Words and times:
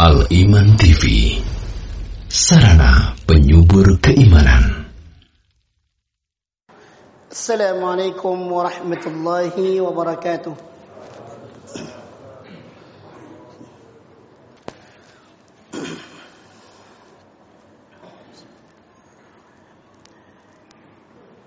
Al-Iman 0.00 0.80
TV 0.80 1.36
Sarana 2.32 3.12
penyubur 3.28 4.00
keimanan 4.00 4.88
Assalamualaikum 7.28 8.48
warahmatullahi 8.48 9.76
wabarakatuh 9.76 10.56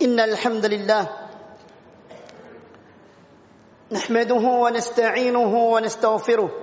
إن 0.01 0.19
الحمد 0.19 0.65
لله 0.65 1.03
نحمده 3.91 4.43
ونستعينه 4.63 5.53
ونستغفره 5.73 6.62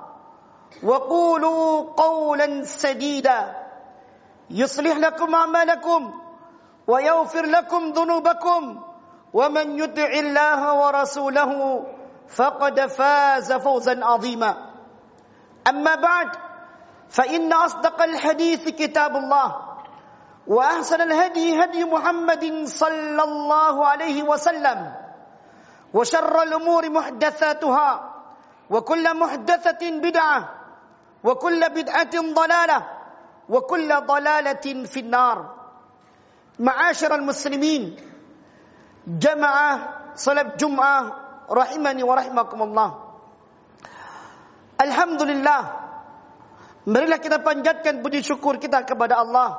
وقولوا 0.83 1.93
قولا 1.97 2.63
سديدا. 2.63 3.55
يصلح 4.49 4.97
لكم 4.97 5.35
أعمالكم 5.35 6.13
ويغفر 6.87 7.45
لكم 7.45 7.91
ذنوبكم. 7.91 8.83
ومن 9.33 9.79
يطع 9.79 10.09
الله 10.13 10.61
ورسوله 10.73 11.83
فقد 12.27 12.85
فاز 12.85 13.53
فوزا 13.53 14.05
عظيما. 14.05 14.71
أما 15.67 15.95
بعد 15.95 16.29
فإن 17.09 17.53
أصدق 17.53 18.01
الحديث 18.01 18.69
كتاب 18.69 19.15
الله 19.15 19.55
وأحسن 20.47 21.01
الهدي 21.01 21.63
هدي 21.63 21.85
محمد 21.85 22.65
صلى 22.65 23.23
الله 23.23 23.87
عليه 23.87 24.23
وسلم 24.23 24.93
وشر 25.93 26.41
الأمور 26.41 26.89
محدثاتها 26.89 27.89
وكل 28.69 29.17
محدثة 29.17 29.91
بدعة 29.91 30.60
وكل 31.24 31.60
بدعه 31.60 32.14
ضلاله 32.14 32.80
وكل 33.48 33.90
ضلاله 34.06 34.66
في 34.86 35.00
النار 35.00 35.38
معاشر 36.58 37.14
المسلمين 37.14 37.82
جماعه 39.06 39.72
صلاه 40.14 40.54
جمعه 40.56 40.98
رحمني 41.50 42.02
ورحمكم 42.02 42.60
الله 42.62 42.90
Alhamdulillah 44.76 45.86
Marilah 46.86 47.18
kita 47.18 47.42
panjatkan 47.42 47.98
puji 47.98 48.22
syukur 48.22 48.62
kita 48.62 48.86
kepada 48.86 49.18
Allah 49.18 49.58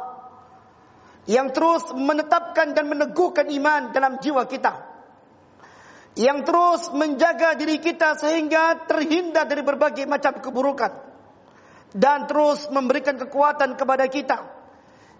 yang 1.28 1.52
terus 1.52 1.92
menetapkan 1.92 2.72
dan 2.72 2.88
meneguhkan 2.88 3.52
iman 3.52 3.92
dalam 3.92 4.16
jiwa 4.24 4.48
kita. 4.48 4.80
Yang 6.16 6.40
terus 6.48 6.82
menjaga 6.96 7.60
diri 7.60 7.84
kita 7.84 8.16
sehingga 8.16 8.88
terhindar 8.88 9.44
dari 9.44 9.60
berbagai 9.60 10.08
macam 10.08 10.40
keburukan. 10.40 10.92
Dan 11.93 12.25
terus 12.25 12.69
memberikan 12.73 13.21
kekuatan 13.21 13.77
kepada 13.77 14.09
kita. 14.09 14.39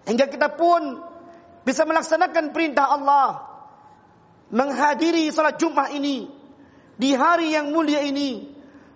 Hingga 0.09 0.25
kita 0.27 0.53
pun 0.57 0.99
bisa 1.63 1.85
melaksanakan 1.85 2.49
perintah 2.49 2.89
Allah. 2.89 3.45
Menghadiri 4.49 5.29
salat 5.29 5.61
Jumat 5.61 5.93
ini. 5.93 6.27
Di 6.97 7.13
hari 7.13 7.53
yang 7.53 7.69
mulia 7.69 8.01
ini. 8.01 8.49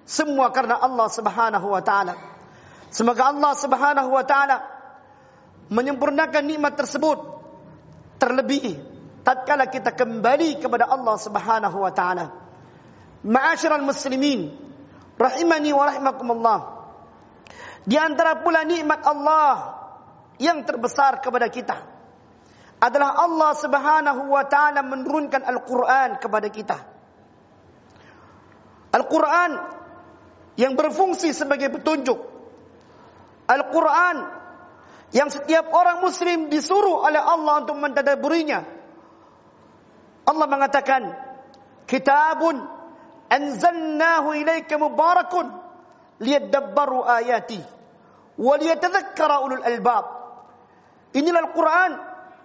Semua 0.08 0.50
karena 0.50 0.82
Allah 0.82 1.08
subhanahu 1.12 1.68
wa 1.70 1.82
ta'ala. 1.84 2.16
Semoga 2.90 3.30
Allah 3.30 3.54
subhanahu 3.54 4.10
wa 4.10 4.24
ta'ala 4.24 4.58
menyempurnakan 5.68 6.44
nikmat 6.48 6.80
tersebut 6.80 7.20
terlebih 8.18 8.80
tatkala 9.28 9.68
kita 9.68 9.92
kembali 9.92 10.64
kepada 10.64 10.88
Allah 10.88 11.16
Subhanahu 11.20 11.78
wa 11.84 11.92
taala. 11.92 12.32
Ma'asyiral 13.28 13.84
muslimin 13.84 14.56
rahimani 15.20 15.76
wa 15.76 15.84
rahimakumullah. 15.84 16.60
Di 17.88 17.96
antara 17.96 18.44
pula 18.44 18.68
nikmat 18.68 19.00
Allah 19.08 19.80
yang 20.44 20.68
terbesar 20.68 21.24
kepada 21.24 21.48
kita 21.48 21.78
adalah 22.84 23.16
Allah 23.16 23.52
Subhanahu 23.56 24.28
wa 24.28 24.44
taala 24.44 24.84
menurunkan 24.84 25.40
Al-Qur'an 25.48 26.20
kepada 26.20 26.52
kita. 26.52 26.78
Al-Qur'an 28.92 29.52
yang 30.60 30.76
berfungsi 30.76 31.32
sebagai 31.32 31.72
petunjuk. 31.72 32.20
Al-Qur'an 33.48 34.36
yang 35.16 35.32
setiap 35.32 35.72
orang 35.72 36.04
muslim 36.04 36.52
disuruh 36.52 37.08
oleh 37.08 37.24
Allah 37.24 37.64
untuk 37.64 37.80
mentadaburinya. 37.80 38.68
Allah 40.28 40.48
mengatakan, 40.52 41.16
"Kitabun 41.88 42.60
anzalnahu 43.32 44.36
ilaika 44.36 44.76
mubarakun 44.76 45.48
liyadabbaru 46.20 47.08
ayati 47.08 47.77
wa 48.38 48.54
liyatadhakkara 48.56 49.44
ulul 49.44 49.66
albab." 49.66 50.06
Inilah 51.18 51.42
Al-Qur'an 51.50 51.92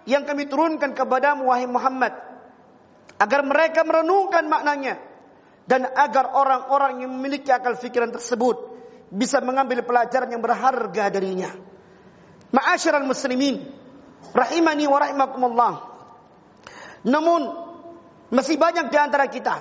yang 0.09 0.27
kami 0.27 0.49
turunkan 0.49 0.91
kepadamu 0.91 1.47
wahai 1.47 1.69
Muhammad 1.69 2.11
agar 3.21 3.41
mereka 3.45 3.85
merenungkan 3.87 4.49
maknanya 4.49 4.99
dan 5.63 5.87
agar 5.87 6.35
orang-orang 6.35 7.07
yang 7.07 7.11
memiliki 7.13 7.47
akal 7.53 7.79
fikiran 7.79 8.11
tersebut 8.11 8.73
bisa 9.13 9.39
mengambil 9.39 9.85
pelajaran 9.85 10.27
yang 10.33 10.43
berharga 10.43 11.13
darinya. 11.13 11.51
Ma'asyiral 12.51 13.07
muslimin 13.07 13.63
rahimani 14.33 14.85
wa 14.89 14.97
rahimakumullah. 14.99 15.73
Namun 17.07 17.41
masih 18.33 18.57
banyak 18.57 18.89
di 18.89 18.97
antara 18.97 19.27
kita 19.29 19.55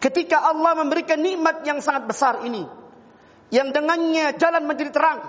ketika 0.00 0.40
Allah 0.42 0.74
memberikan 0.80 1.20
nikmat 1.20 1.62
yang 1.62 1.78
sangat 1.84 2.08
besar 2.08 2.42
ini 2.42 2.64
yang 3.50 3.74
dengannya 3.74 4.34
jalan 4.38 4.62
menjadi 4.66 4.90
terang, 4.94 5.20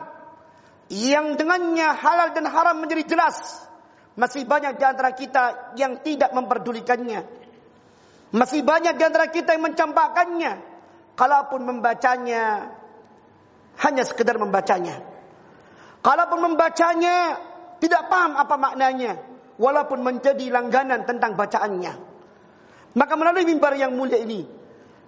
yang 0.89 1.37
dengannya 1.37 1.87
halal 1.97 2.33
dan 2.33 2.45
haram 2.49 2.77
menjadi 2.81 3.03
jelas, 3.17 3.37
masih 4.15 4.45
banyak 4.45 4.77
di 4.77 4.85
antara 4.85 5.11
kita 5.15 5.73
yang 5.79 6.01
tidak 6.05 6.33
memperdulikannya. 6.35 7.25
Masih 8.31 8.63
banyak 8.63 8.95
di 8.95 9.03
antara 9.03 9.27
kita 9.27 9.55
yang 9.55 9.67
mencampakkannya. 9.67 10.71
Kalaupun 11.19 11.67
membacanya 11.67 12.72
hanya 13.84 14.03
sekedar 14.07 14.40
membacanya. 14.40 15.03
Kalaupun 16.01 16.40
membacanya 16.40 17.37
tidak 17.84 18.07
paham 18.07 18.40
apa 18.40 18.55
maknanya, 18.57 19.22
walaupun 19.59 20.01
menjadi 20.01 20.49
langganan 20.49 21.05
tentang 21.05 21.37
bacaannya. 21.37 21.93
Maka 22.97 23.13
melalui 23.16 23.46
mimbar 23.47 23.78
yang 23.78 23.93
mulia 23.96 24.19
ini, 24.19 24.43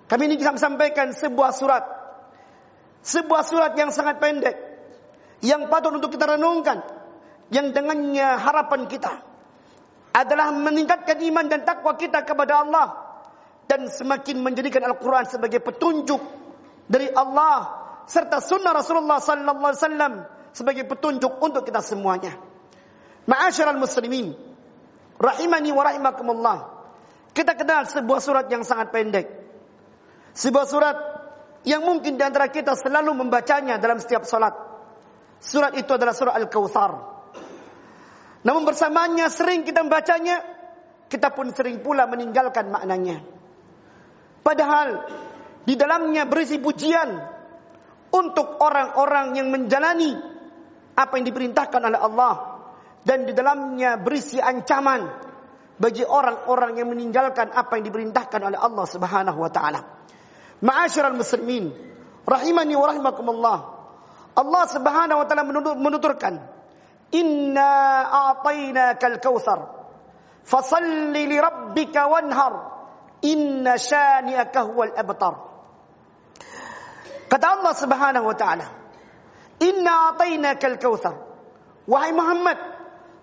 kami 0.08 0.38
bisa 0.38 0.56
sampaikan 0.56 1.12
sebuah 1.12 1.52
surat. 1.56 1.84
Sebuah 3.04 3.44
surat 3.44 3.76
yang 3.76 3.92
sangat 3.92 4.24
pendek. 4.24 4.56
Yang 5.44 5.68
patut 5.68 5.92
untuk 5.92 6.16
kita 6.16 6.40
renungkan. 6.40 6.80
Yang 7.52 7.76
dengannya 7.76 8.40
harapan 8.40 8.88
kita. 8.88 9.12
Adalah 10.16 10.56
meningkatkan 10.56 11.20
iman 11.20 11.46
dan 11.52 11.68
takwa 11.68 12.00
kita 12.00 12.24
kepada 12.24 12.64
Allah. 12.64 12.88
Dan 13.68 13.92
semakin 13.92 14.40
menjadikan 14.40 14.88
Al-Quran 14.88 15.28
sebagai 15.28 15.60
petunjuk 15.60 16.24
dari 16.88 17.12
Allah. 17.12 17.84
Serta 18.08 18.44
sunnah 18.44 18.76
Rasulullah 18.76 19.20
Sallallahu 19.20 19.64
Alaihi 19.64 19.80
Wasallam 19.80 20.14
sebagai 20.52 20.84
petunjuk 20.88 21.40
untuk 21.40 21.64
kita 21.64 21.80
semuanya. 21.80 22.36
Ma'asyiral 23.24 23.80
muslimin, 23.80 24.36
rahimani 25.16 25.72
wa 25.72 25.84
rahimakumullah. 25.88 26.58
Kita 27.32 27.56
kenal 27.56 27.88
sebuah 27.88 28.20
surat 28.20 28.46
yang 28.52 28.62
sangat 28.68 28.92
pendek. 28.92 29.26
Sebuah 30.36 30.66
surat 30.70 30.98
yang 31.64 31.84
mungkin 31.84 32.20
di 32.20 32.24
antara 32.24 32.52
kita 32.52 32.76
selalu 32.76 33.16
membacanya 33.16 33.80
dalam 33.80 34.00
setiap 34.00 34.28
solat. 34.28 34.52
Surat 35.44 35.76
itu 35.76 35.92
adalah 35.92 36.16
surah 36.16 36.36
Al-Kautsar. 36.40 36.92
Namun 38.44 38.68
bersamanya 38.68 39.32
sering 39.32 39.64
kita 39.64 39.84
membacanya, 39.84 40.44
kita 41.08 41.32
pun 41.32 41.52
sering 41.56 41.80
pula 41.80 42.08
meninggalkan 42.08 42.68
maknanya. 42.68 43.24
Padahal 44.44 45.08
di 45.64 45.80
dalamnya 45.80 46.28
berisi 46.28 46.60
pujian 46.60 47.16
untuk 48.12 48.60
orang-orang 48.60 49.40
yang 49.40 49.48
menjalani 49.48 50.12
apa 50.94 51.14
yang 51.16 51.26
diperintahkan 51.26 51.82
oleh 51.88 52.00
Allah 52.00 52.34
dan 53.08 53.24
di 53.24 53.32
dalamnya 53.32 53.96
berisi 53.98 54.38
ancaman 54.44 55.08
bagi 55.80 56.06
orang-orang 56.06 56.78
yang 56.78 56.88
meninggalkan 56.92 57.50
apa 57.50 57.80
yang 57.80 57.88
diperintahkan 57.88 58.40
oleh 58.44 58.60
Allah 58.60 58.86
Subhanahu 58.86 59.40
wa 59.40 59.52
taala. 59.52 59.82
معاشر 60.64 61.12
المسلمين. 61.12 61.76
رحمني 62.24 62.76
ورحمكم 62.80 63.26
الله. 63.30 63.58
الله 64.40 64.64
سبحانه 64.66 65.16
وتعالى 65.20 65.44
منذرك 65.76 66.24
إنا 67.12 67.72
أعطيناك 68.08 69.02
الكوثر. 69.04 69.60
فصل 70.48 71.12
لربك 71.12 71.96
وانهر. 71.96 72.54
إن 73.24 73.68
شانئك 73.78 74.56
هو 74.58 74.80
الأبطر 74.84 75.34
قد 77.32 77.44
الله 77.44 77.74
سبحانه 77.76 78.22
وتعالى 78.24 78.68
إنا 79.64 79.92
أعطيناك 79.92 80.64
الكوثر. 80.66 81.16
وهي 81.88 82.12
محمد 82.16 82.60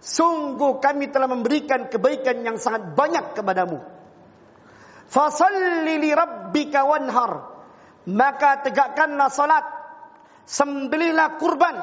Sungguh 0.01 0.81
kami 0.81 1.13
telah 1.13 1.29
memberikan 1.29 1.93
kebaikan 1.93 2.41
yang 2.41 2.57
sangat 2.57 2.97
banyak 2.97 3.37
kepadamu. 3.37 3.85
Fasalli 5.11 5.99
li 5.99 6.11
rabbika 6.15 6.87
wanhar. 6.87 7.33
Maka 8.07 8.63
tegakkanlah 8.63 9.29
salat. 9.29 9.67
Sembelihlah 10.47 11.37
kurban. 11.43 11.77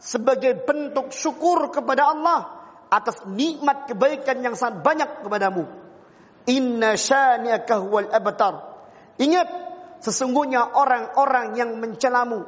Sebagai 0.00 0.64
bentuk 0.64 1.12
syukur 1.12 1.68
kepada 1.68 2.16
Allah. 2.16 2.40
Atas 2.88 3.20
nikmat 3.28 3.92
kebaikan 3.92 4.40
yang 4.40 4.56
sangat 4.56 4.80
banyak 4.80 5.10
kepadamu. 5.28 5.68
Inna 6.48 6.96
syani'aka 6.96 7.84
huwal 7.84 8.08
abtar. 8.08 8.54
Ingat. 9.20 9.48
Sesungguhnya 10.00 10.64
orang-orang 10.76 11.56
yang 11.56 11.76
mencelamu. 11.80 12.44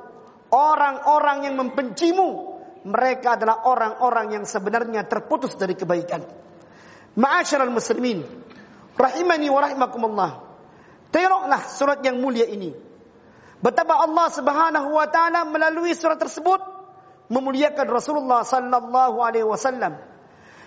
Orang-orang 0.53 1.49
yang 1.49 1.55
membencimu 1.57 2.57
mereka 2.87 3.35
adalah 3.35 3.67
orang-orang 3.67 4.39
yang 4.39 4.45
sebenarnya 4.47 5.03
terputus 5.11 5.59
dari 5.59 5.75
kebaikan. 5.75 6.23
Ma'asyiral 7.19 7.73
muslimin, 7.73 8.23
rahimani 8.97 9.47
wa 9.53 9.61
rahimakumullah. 9.63 10.31
Tengoklah 11.13 11.63
surat 11.71 12.03
yang 12.03 12.19
mulia 12.19 12.45
ini. 12.49 12.75
Betapa 13.63 14.05
Allah 14.05 14.27
Subhanahu 14.29 14.89
wa 14.93 15.07
taala 15.09 15.49
melalui 15.49 15.97
surat 15.97 16.21
tersebut 16.21 16.61
memuliakan 17.33 17.87
Rasulullah 17.89 18.45
sallallahu 18.45 19.17
alaihi 19.23 19.47
wasallam. 19.47 19.97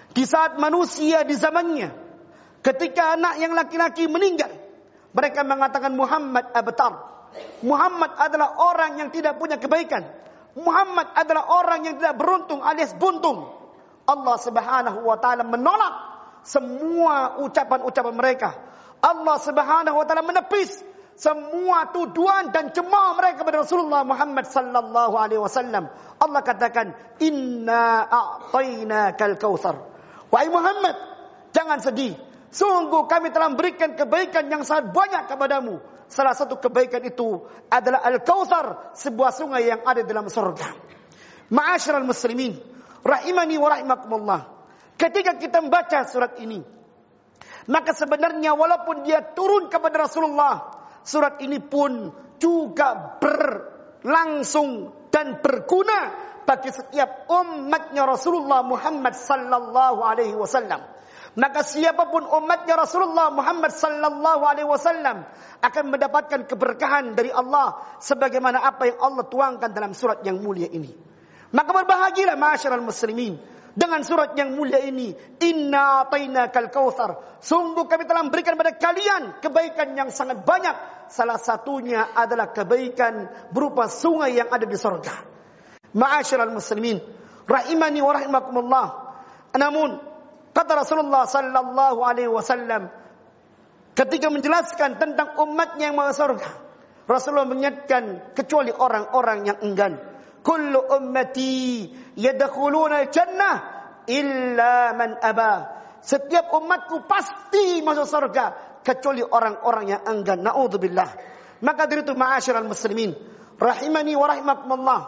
Di 0.10 0.26
saat 0.26 0.58
manusia 0.58 1.22
di 1.22 1.38
zamannya 1.38 1.94
ketika 2.66 3.14
anak 3.14 3.38
yang 3.38 3.54
laki-laki 3.54 4.10
meninggal, 4.10 4.50
mereka 5.14 5.46
mengatakan 5.46 5.94
Muhammad 5.94 6.50
abtar. 6.50 6.94
Muhammad 7.62 8.18
adalah 8.18 8.58
orang 8.58 8.98
yang 8.98 9.10
tidak 9.14 9.38
punya 9.38 9.62
kebaikan. 9.62 10.02
Muhammad 10.58 11.14
adalah 11.14 11.46
orang 11.62 11.86
yang 11.86 11.96
tidak 12.02 12.18
beruntung 12.18 12.66
alias 12.66 12.98
buntung. 12.98 13.54
Allah 14.10 14.36
Subhanahu 14.42 15.06
wa 15.06 15.18
taala 15.22 15.46
menolak 15.46 16.19
semua 16.50 17.38
ucapan-ucapan 17.46 18.16
mereka. 18.18 18.50
Allah 19.06 19.38
Subhanahu 19.38 20.01
wa 20.01 20.06
taala 20.10 20.25
menepis 20.25 20.81
semua 21.13 21.94
tuduhan 21.94 22.50
dan 22.50 22.74
cemooh 22.74 23.19
mereka 23.19 23.44
kepada 23.44 23.62
Rasulullah 23.62 24.01
Muhammad 24.01 24.50
sallallahu 24.50 25.13
alaihi 25.13 25.38
wasallam. 25.38 25.92
Allah 26.18 26.42
katakan, 26.42 26.96
"Inna 27.22 28.07
a'tainakal 28.07 29.38
kautsar." 29.38 29.78
Wahai 30.34 30.50
Muhammad, 30.50 30.96
jangan 31.54 31.84
sedih. 31.84 32.18
Sungguh 32.50 33.06
kami 33.06 33.30
telah 33.30 33.54
memberikan 33.54 33.94
kebaikan 33.94 34.50
yang 34.50 34.66
sangat 34.66 34.90
banyak 34.90 35.30
kepadamu. 35.30 35.78
Salah 36.10 36.34
satu 36.34 36.57
kebaikan 36.57 37.06
itu 37.06 37.45
adalah 37.69 38.02
Al-Kautsar, 38.02 38.98
sebuah 38.98 39.30
sungai 39.30 39.69
yang 39.69 39.86
ada 39.86 40.02
dalam 40.02 40.25
surga. 40.25 40.74
Ma'asyiral 41.54 42.06
muslimin, 42.10 42.57
rahimani 43.06 43.56
wa 43.62 43.69
rahimakumullah. 43.69 44.58
Ketika 45.00 45.40
kita 45.40 45.63
membaca 45.63 46.04
surat 46.04 46.36
ini, 46.44 46.60
maka 47.72 47.96
sebenarnya 47.96 48.51
walaupun 48.51 49.07
dia 49.07 49.24
turun 49.31 49.72
kepada 49.72 50.04
Rasulullah, 50.04 50.75
surat 51.07 51.40
ini 51.40 51.63
pun 51.63 52.12
juga 52.36 53.16
berlangsung 53.24 54.92
dan 55.07 55.40
berguna 55.40 56.28
bagi 56.44 56.68
setiap 56.68 57.31
umatnya 57.31 58.04
Rasulullah 58.04 58.60
Muhammad 58.60 59.16
sallallahu 59.16 60.04
alaihi 60.04 60.36
wasallam. 60.36 60.84
Maka 61.38 61.62
siapa 61.62 62.10
pun 62.10 62.25
umatnya 62.25 62.75
Rasulullah 62.75 63.30
Muhammad 63.31 63.72
sallallahu 63.72 64.44
alaihi 64.44 64.68
wasallam 64.68 65.24
akan 65.62 65.84
mendapatkan 65.94 66.44
keberkahan 66.44 67.13
dari 67.16 67.31
Allah 67.31 67.80
sebagaimana 68.04 68.66
apa 68.66 68.90
yang 68.92 69.00
Allah 69.00 69.24
tuangkan 69.30 69.72
dalam 69.72 69.95
surat 69.95 70.19
yang 70.28 70.42
mulia 70.42 70.68
ini. 70.68 70.90
Maka 71.54 71.69
berbahagialah 71.69 72.36
masyarakat 72.36 72.81
muslimin 72.81 73.38
dengan 73.80 74.04
surat 74.04 74.36
yang 74.36 74.60
mulia 74.60 74.84
ini. 74.84 75.16
Inna 75.40 76.04
atainakal 76.04 76.68
kautsar. 76.68 77.40
Sungguh 77.40 77.88
kami 77.88 78.04
telah 78.04 78.28
memberikan 78.28 78.60
kepada 78.60 78.76
kalian 78.76 79.40
kebaikan 79.40 79.96
yang 79.96 80.12
sangat 80.12 80.44
banyak. 80.44 81.08
Salah 81.08 81.40
satunya 81.40 82.12
adalah 82.12 82.52
kebaikan 82.52 83.31
berupa 83.56 83.88
sungai 83.88 84.36
yang 84.36 84.52
ada 84.52 84.68
di 84.68 84.76
surga. 84.76 85.16
Ma'asyiral 85.96 86.52
muslimin, 86.52 87.00
rahimani 87.48 88.04
wa 88.04 88.12
rahimakumullah. 88.14 88.88
Namun 89.58 90.10
Kata 90.50 90.81
Rasulullah 90.81 91.30
sallallahu 91.30 92.02
alaihi 92.02 92.28
wasallam 92.28 92.90
ketika 93.94 94.28
menjelaskan 94.34 94.98
tentang 94.98 95.38
umatnya 95.38 95.94
yang 95.94 95.98
masuk 95.98 96.36
surga. 96.36 96.52
Rasulullah 97.10 97.50
menyatakan 97.50 98.36
kecuali 98.38 98.70
orang-orang 98.70 99.48
yang 99.50 99.58
enggan. 99.66 99.98
Kullu 100.50 100.81
ummati 100.90 101.86
yadkhuluna 102.18 103.13
jannah 103.13 103.56
illa 104.10 104.98
man 104.98 105.22
aba. 105.22 105.78
Setiap 106.01 106.50
umatku 106.57 107.06
pasti 107.06 107.86
masuk 107.86 108.10
surga 108.10 108.46
kecuali 108.81 109.22
orang-orang 109.22 109.86
yang 109.94 110.01
enggan. 110.10 110.42
Nauzubillah. 110.42 111.10
Maka 111.62 111.86
dari 111.86 112.01
itu 112.01 112.18
ma'asyiral 112.18 112.66
muslimin, 112.66 113.13
rahimani 113.62 114.18
wa 114.18 114.26
rahimakumullah. 114.26 115.02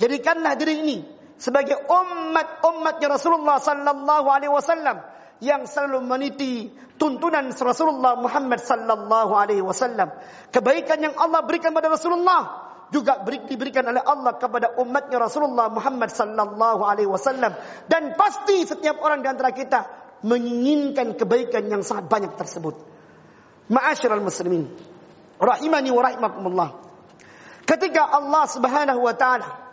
Jadikanlah 0.00 0.56
diri 0.56 0.80
ini 0.80 0.96
sebagai 1.36 1.84
umat-umatnya 1.84 3.12
Rasulullah 3.12 3.60
sallallahu 3.60 4.26
alaihi 4.30 4.54
wasallam 4.54 5.04
yang 5.44 5.66
selalu 5.68 6.00
meniti 6.06 6.70
tuntunan 6.96 7.50
Rasulullah 7.50 8.16
Muhammad 8.16 8.62
sallallahu 8.62 9.36
alaihi 9.36 9.60
wasallam. 9.60 10.16
Kebaikan 10.54 11.02
yang 11.02 11.14
Allah 11.18 11.44
berikan 11.44 11.76
kepada 11.76 11.92
Rasulullah 11.92 12.67
juga 12.88 13.20
diberikan 13.24 13.84
oleh 13.84 14.00
Allah 14.00 14.36
kepada 14.40 14.76
umatnya 14.80 15.20
Rasulullah 15.20 15.68
Muhammad 15.68 16.08
sallallahu 16.08 16.82
alaihi 16.84 17.10
wasallam 17.10 17.52
dan 17.86 18.16
pasti 18.16 18.64
setiap 18.64 19.00
orang 19.04 19.20
di 19.20 19.28
antara 19.28 19.52
kita 19.52 19.80
menginginkan 20.24 21.14
kebaikan 21.14 21.68
yang 21.68 21.82
sangat 21.84 22.08
banyak 22.08 22.32
tersebut. 22.34 22.74
Ma'asyiral 23.68 24.24
muslimin, 24.24 24.72
rahimani 25.36 25.92
wa 25.92 26.02
rahimakumullah. 26.02 26.70
Ketika 27.68 28.08
Allah 28.08 28.44
Subhanahu 28.48 29.04
wa 29.04 29.12
taala 29.12 29.68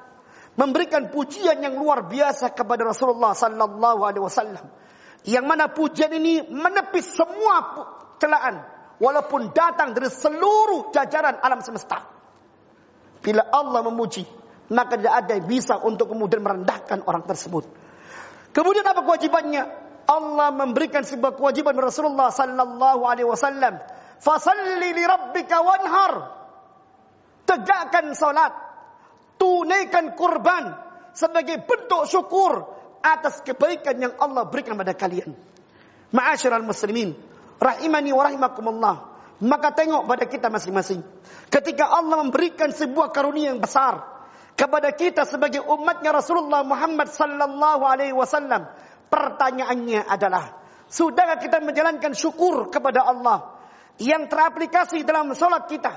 memberikan 0.56 1.12
pujian 1.12 1.60
yang 1.60 1.76
luar 1.76 2.08
biasa 2.08 2.56
kepada 2.56 2.88
Rasulullah 2.88 3.36
sallallahu 3.36 4.02
alaihi 4.04 4.24
wasallam. 4.24 4.66
Yang 5.26 5.46
mana 5.46 5.66
pujian 5.74 6.12
ini 6.16 6.46
menepis 6.48 7.18
semua 7.18 7.90
celaan 8.22 8.62
walaupun 9.02 9.52
datang 9.52 9.92
dari 9.92 10.08
seluruh 10.08 10.94
jajaran 10.96 11.42
alam 11.44 11.60
semesta. 11.66 12.15
Bila 13.26 13.42
Allah 13.50 13.82
memuji, 13.82 14.22
maka 14.70 15.02
tidak 15.02 15.26
ada 15.26 15.34
yang 15.34 15.50
bisa 15.50 15.82
untuk 15.82 16.14
kemudian 16.14 16.46
merendahkan 16.46 17.02
orang 17.10 17.26
tersebut. 17.26 17.66
Kemudian 18.54 18.86
apa 18.86 19.02
kewajibannya? 19.02 19.66
Allah 20.06 20.54
memberikan 20.54 21.02
sebuah 21.02 21.34
kewajiban 21.34 21.74
Rasulullah 21.82 22.30
sallallahu 22.30 23.02
alaihi 23.10 23.26
wasallam. 23.26 23.82
Fasalli 24.22 24.94
li 24.94 25.02
rabbika 25.02 25.58
wanhar. 25.66 26.14
Tegakkan 27.50 28.14
salat 28.14 28.54
tunaikan 29.42 30.14
kurban 30.14 30.78
sebagai 31.18 31.66
bentuk 31.66 32.06
syukur 32.06 32.70
atas 33.02 33.42
kebaikan 33.42 33.98
yang 33.98 34.14
Allah 34.22 34.46
berikan 34.46 34.78
pada 34.78 34.94
kalian. 34.94 35.34
Ma'asyiral 36.14 36.62
muslimin, 36.62 37.18
rahimani 37.58 38.14
wa 38.14 38.24
rahimakumullah. 38.30 38.96
Maka 39.44 39.76
tengok 39.76 40.08
pada 40.08 40.24
kita 40.28 40.48
masing-masing. 40.48 41.04
Ketika 41.52 41.92
Allah 41.92 42.24
memberikan 42.24 42.72
sebuah 42.72 43.12
karunia 43.12 43.52
yang 43.52 43.60
besar 43.60 44.00
kepada 44.56 44.96
kita 44.96 45.28
sebagai 45.28 45.60
umatnya 45.68 46.16
Rasulullah 46.16 46.64
Muhammad 46.64 47.12
sallallahu 47.12 47.84
alaihi 47.84 48.16
wasallam, 48.16 48.72
pertanyaannya 49.12 50.08
adalah, 50.08 50.56
sudahkah 50.88 51.44
kita 51.44 51.60
menjalankan 51.60 52.16
syukur 52.16 52.72
kepada 52.72 53.04
Allah 53.04 53.60
yang 54.00 54.32
teraplikasi 54.32 55.04
dalam 55.04 55.36
solat 55.36 55.68
kita, 55.68 55.92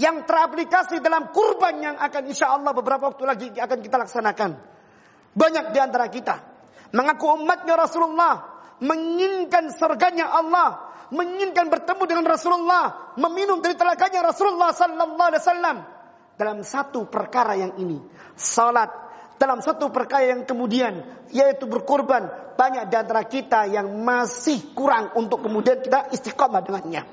yang 0.00 0.24
teraplikasi 0.24 1.04
dalam 1.04 1.28
kurban 1.36 1.84
yang 1.84 1.96
akan 2.00 2.22
insya 2.32 2.56
Allah 2.56 2.72
beberapa 2.72 3.12
waktu 3.12 3.24
lagi 3.28 3.48
akan 3.60 3.78
kita 3.84 3.96
laksanakan. 4.00 4.50
Banyak 5.36 5.76
di 5.76 5.78
antara 5.78 6.08
kita 6.08 6.36
mengaku 6.90 7.44
umatnya 7.44 7.78
Rasulullah, 7.78 8.34
menginginkan 8.82 9.70
surganya 9.74 10.30
Allah, 10.30 10.89
menginginkan 11.10 11.70
bertemu 11.70 12.02
dengan 12.06 12.24
Rasulullah, 12.26 13.14
meminum 13.18 13.58
dari 13.58 13.74
telaganya 13.74 14.30
Rasulullah 14.30 14.70
sallallahu 14.70 15.28
alaihi 15.30 15.42
wasallam 15.42 15.76
dalam 16.38 16.58
satu 16.62 17.06
perkara 17.10 17.58
yang 17.58 17.76
ini, 17.76 17.98
salat 18.38 18.88
dalam 19.40 19.64
satu 19.64 19.88
perkara 19.88 20.36
yang 20.36 20.44
kemudian 20.44 21.00
yaitu 21.32 21.64
berkorban 21.64 22.28
banyak 22.60 22.92
di 22.92 22.96
antara 23.00 23.24
kita 23.24 23.72
yang 23.72 23.88
masih 24.04 24.76
kurang 24.76 25.16
untuk 25.16 25.40
kemudian 25.40 25.80
kita 25.80 26.12
istiqamah 26.12 26.60
dengannya. 26.60 27.08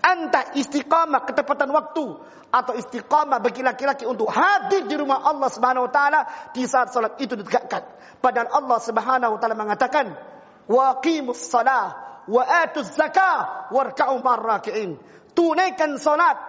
Anta 0.00 0.56
istiqamah 0.56 1.28
ketepatan 1.28 1.68
waktu 1.68 2.04
atau 2.48 2.72
istiqamah 2.72 3.44
bagi 3.44 3.60
laki-laki 3.60 4.08
untuk 4.08 4.32
hadir 4.32 4.88
di 4.88 4.96
rumah 4.96 5.20
Allah 5.20 5.52
Subhanahu 5.52 5.84
wa 5.84 5.92
taala 5.92 6.20
di 6.56 6.64
saat 6.64 6.96
salat 6.96 7.20
itu 7.20 7.36
ditegakkan. 7.36 7.84
Padahal 8.24 8.48
Allah 8.56 8.78
Subhanahu 8.80 9.36
wa 9.36 9.38
taala 9.38 9.56
mengatakan, 9.58 10.16
"Waqimus 10.64 11.52
shalah 11.52 12.15
wa 12.26 12.42
atuz 12.42 12.92
zakah 12.94 13.70
warka'u 13.70 14.22
marraki'in." 14.22 14.98
Tunaikan 15.36 16.00
salat, 16.00 16.40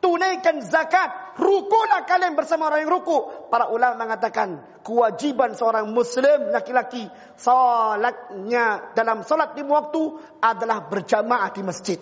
tunaikan 0.00 0.64
zakat, 0.64 1.36
rukulah 1.36 2.08
kalian 2.08 2.32
bersama 2.32 2.72
orang 2.72 2.88
yang 2.88 2.92
ruku. 2.92 3.48
Para 3.52 3.68
ulama 3.68 4.00
mengatakan 4.00 4.64
kewajiban 4.80 5.52
seorang 5.52 5.92
muslim 5.92 6.48
laki-laki 6.48 7.04
salatnya 7.36 8.96
dalam 8.96 9.24
salat 9.28 9.52
lima 9.56 9.84
waktu 9.84 10.02
adalah 10.40 10.88
berjamaah 10.88 11.52
di 11.52 11.62
masjid. 11.64 12.00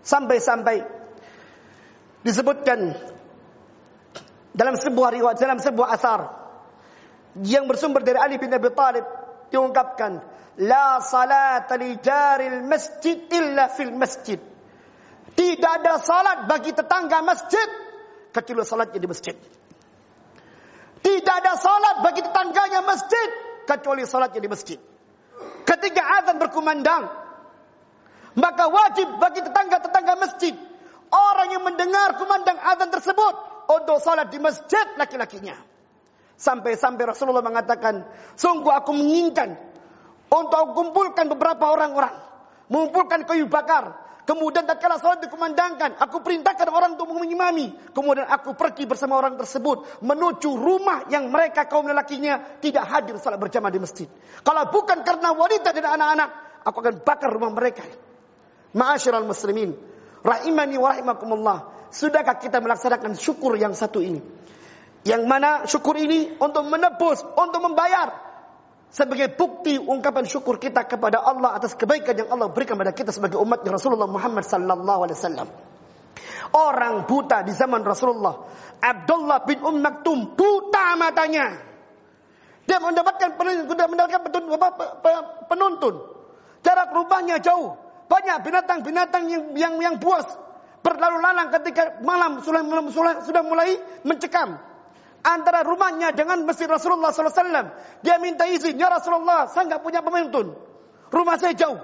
Sampai-sampai 0.00 0.88
disebutkan 2.24 2.96
dalam 4.56 4.74
sebuah 4.74 5.10
riwayat 5.14 5.36
dalam 5.36 5.60
sebuah 5.60 5.88
asar 5.94 6.20
yang 7.44 7.68
bersumber 7.68 8.02
dari 8.02 8.18
Ali 8.18 8.40
bin 8.40 8.50
Abi 8.50 8.72
Thalib 8.72 9.06
diungkapkan 9.52 10.37
la 10.58 10.98
salata 11.00 11.76
li 11.76 11.98
masjid 12.66 13.30
illa 13.30 13.68
fil 13.68 13.94
masjid 13.94 14.40
tidak 15.38 15.70
ada 15.70 16.02
salat 16.02 16.50
bagi 16.50 16.74
tetangga 16.74 17.22
masjid 17.22 17.68
kecuali 18.34 18.66
salatnya 18.66 18.98
di 18.98 19.06
masjid. 19.06 19.36
Tidak 20.98 21.34
ada 21.38 21.54
salat 21.54 22.02
bagi 22.02 22.26
tetangganya 22.26 22.82
masjid 22.82 23.28
kecuali 23.62 24.02
salatnya 24.02 24.42
di 24.42 24.50
masjid. 24.50 24.78
Ketika 25.62 26.02
azan 26.18 26.42
berkumandang, 26.42 27.06
maka 28.34 28.64
wajib 28.66 29.14
bagi 29.22 29.46
tetangga-tetangga 29.46 30.14
masjid 30.18 30.58
orang 31.14 31.54
yang 31.54 31.62
mendengar 31.62 32.18
kumandang 32.18 32.58
azan 32.58 32.90
tersebut 32.90 33.34
untuk 33.70 34.02
salat 34.02 34.34
di 34.34 34.42
masjid 34.42 34.90
laki-lakinya. 34.98 35.54
Sampai-sampai 36.34 37.14
Rasulullah 37.14 37.46
mengatakan, 37.46 38.02
sungguh 38.34 38.74
aku 38.74 38.90
menginginkan 38.90 39.67
untuk 40.28 40.76
kumpulkan 40.76 41.28
beberapa 41.32 41.72
orang-orang, 41.72 42.14
mengumpulkan 42.68 43.24
kayu 43.24 43.48
bakar, 43.48 44.08
Kemudian 44.28 44.68
tatkala 44.68 45.00
salat 45.00 45.24
dikumandangkan, 45.24 45.96
aku 46.04 46.20
perintahkan 46.20 46.68
orang 46.68 47.00
untuk 47.00 47.08
mengimami. 47.16 47.72
Kemudian 47.96 48.28
aku 48.28 48.52
pergi 48.52 48.84
bersama 48.84 49.16
orang 49.16 49.40
tersebut 49.40 50.04
menuju 50.04 50.52
rumah 50.52 51.08
yang 51.08 51.32
mereka 51.32 51.64
kaum 51.64 51.88
lelakinya 51.88 52.60
tidak 52.60 52.84
hadir 52.92 53.16
salat 53.16 53.40
berjamaah 53.40 53.72
di 53.72 53.80
masjid. 53.80 54.04
Kalau 54.44 54.68
bukan 54.68 55.00
karena 55.00 55.32
wanita 55.32 55.72
dan 55.72 55.96
anak-anak, 55.96 56.28
aku 56.60 56.76
akan 56.76 56.94
bakar 57.08 57.32
rumah 57.32 57.48
mereka. 57.56 57.88
Ma'asyiral 58.76 59.24
muslimin, 59.24 59.72
rahimani 60.20 60.76
wa 60.76 60.92
rahimakumullah. 60.92 61.58
Sudahkah 61.88 62.36
kita 62.36 62.60
melaksanakan 62.60 63.16
syukur 63.16 63.56
yang 63.56 63.72
satu 63.72 64.04
ini? 64.04 64.20
Yang 65.08 65.22
mana 65.24 65.64
syukur 65.64 65.96
ini 65.96 66.36
untuk 66.36 66.68
menebus, 66.68 67.24
untuk 67.24 67.64
membayar 67.64 68.27
sebagai 68.88 69.36
bukti 69.36 69.76
ungkapan 69.76 70.24
syukur 70.24 70.56
kita 70.56 70.88
kepada 70.88 71.20
Allah 71.20 71.56
atas 71.56 71.76
kebaikan 71.76 72.16
yang 72.16 72.28
Allah 72.32 72.48
berikan 72.48 72.76
kepada 72.80 72.92
kita 72.96 73.10
sebagai 73.12 73.36
umat 73.40 73.60
Rasulullah 73.64 74.08
Muhammad 74.08 74.44
sallallahu 74.48 75.00
alaihi 75.04 75.18
wasallam. 75.18 75.48
Orang 76.48 77.04
buta 77.04 77.44
di 77.44 77.52
zaman 77.52 77.84
Rasulullah, 77.84 78.48
Abdullah 78.80 79.44
bin 79.44 79.60
Umm 79.60 79.84
Maktum 79.84 80.32
buta 80.32 80.96
matanya. 80.96 81.60
Dia 82.64 82.80
mendapatkan 82.80 83.36
mendapatkan 83.36 84.20
penuntun. 85.48 85.94
Jarak 86.64 86.92
rumahnya 86.92 87.40
jauh. 87.40 87.76
Banyak 88.08 88.40
binatang-binatang 88.40 89.28
yang 89.28 89.44
yang 89.52 89.74
yang 89.80 89.94
buas 90.00 90.24
berlalu 90.80 91.20
lalang 91.20 91.52
ketika 91.52 92.00
malam 92.00 92.40
sudah, 92.40 92.64
sudah 93.20 93.42
mulai 93.44 93.76
mencekam 94.06 94.56
antara 95.22 95.66
rumahnya 95.66 96.14
dengan 96.14 96.42
masjid 96.46 96.70
Rasulullah 96.70 97.10
SAW. 97.10 97.70
Dia 98.04 98.16
minta 98.22 98.46
izin, 98.46 98.78
ya 98.78 98.90
Rasulullah, 98.90 99.50
saya 99.50 99.66
nggak 99.68 99.82
punya 99.82 100.00
pemimpin. 100.02 100.54
Rumah 101.08 101.36
saya 101.40 101.54
jauh. 101.56 101.80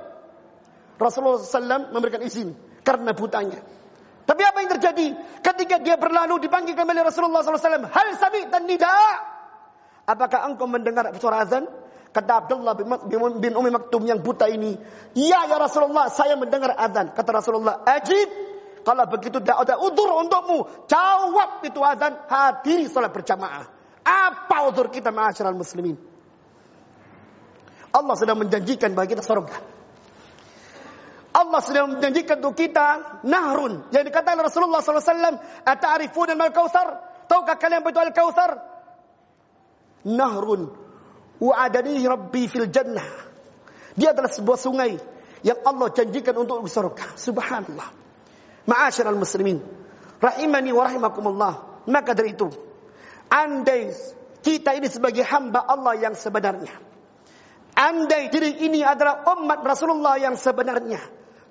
Rasulullah 0.95 1.43
SAW 1.43 1.91
memberikan 1.91 2.23
izin 2.23 2.55
karena 2.87 3.11
butanya. 3.17 3.59
Tapi 4.25 4.41
apa 4.41 4.59
yang 4.65 4.71
terjadi 4.79 5.07
ketika 5.45 5.77
dia 5.85 6.01
berlalu 6.01 6.41
dipanggil 6.41 6.73
kembali 6.73 7.05
Rasulullah 7.05 7.45
SAW? 7.45 7.93
Hal 7.93 8.09
sami 8.17 8.49
dan 8.49 8.65
tidak. 8.65 9.35
Apakah 10.05 10.49
engkau 10.49 10.69
mendengar 10.69 11.13
suara 11.17 11.45
azan? 11.45 11.65
Kata 12.15 12.47
Abdullah 12.47 12.79
bin, 12.79 13.53
Umi 13.59 13.71
Maktum 13.75 14.07
yang 14.07 14.23
buta 14.23 14.47
ini. 14.47 14.79
Ya 15.19 15.51
ya 15.51 15.59
Rasulullah, 15.59 16.09
saya 16.15 16.39
mendengar 16.39 16.73
azan. 16.79 17.11
Kata 17.11 17.43
Rasulullah, 17.43 17.83
ajib 17.91 18.54
kalau 18.85 19.09
begitu 19.09 19.41
tidak 19.41 19.65
ada 19.65 19.81
udur 19.81 20.21
untukmu. 20.21 20.69
Jawab 20.85 21.65
itu 21.65 21.81
azan. 21.81 22.21
Hadiri 22.29 22.85
salat 22.87 23.17
berjamaah. 23.17 23.65
Apa 24.05 24.69
udur 24.69 24.93
kita 24.93 25.09
ma'asyiral 25.09 25.57
muslimin? 25.57 25.97
Allah 27.97 28.15
sedang 28.21 28.37
menjanjikan 28.45 28.93
bagi 28.93 29.17
kita 29.17 29.25
surga. 29.25 29.57
Allah 31.35 31.61
sedang 31.65 31.97
menjanjikan 31.97 32.45
untuk 32.45 32.61
kita 32.61 33.19
nahrun. 33.25 33.89
Yang 33.89 34.13
dikatakan 34.13 34.45
Rasulullah 34.45 34.85
SAW. 34.85 35.41
Ata'arifun 35.65 36.37
al-kawthar. 36.37 36.89
Tahukah 37.25 37.57
kalian 37.57 37.81
betul 37.81 38.05
al-kawthar? 38.05 38.61
Nahrun. 40.05 40.69
Wa'adanihi 41.41 42.05
rabbi 42.05 42.45
fil 42.53 42.69
jannah. 42.69 43.09
Dia 43.97 44.13
adalah 44.13 44.29
sebuah 44.29 44.61
sungai. 44.61 45.01
Yang 45.41 45.59
Allah 45.65 45.89
janjikan 45.89 46.37
untuk 46.37 46.61
surga. 46.69 47.17
Subhanallah. 47.17 48.04
Ma'asyiral 48.65 49.19
muslimin, 49.19 49.61
rahimani 50.21 50.71
wa 50.73 50.83
rahimakumullah. 50.89 51.53
Maka 51.85 52.17
dari 52.17 52.33
itu, 52.33 52.49
andai 53.29 53.93
kita 54.41 54.73
ini 54.73 54.89
sebagai 54.89 55.21
hamba 55.29 55.69
Allah 55.69 56.01
yang 56.01 56.17
sebenarnya, 56.17 56.73
andai 57.77 58.33
diri 58.33 58.65
ini 58.65 58.81
adalah 58.81 59.21
umat 59.37 59.61
Rasulullah 59.61 60.17
yang 60.17 60.41
sebenarnya, 60.41 61.01